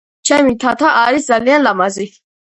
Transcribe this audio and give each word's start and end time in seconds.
ჩემი 0.27 0.53
თათა 0.63 0.93
არის 1.01 1.27
ძალიან 1.33 1.65
ლამაზი! 1.67 2.09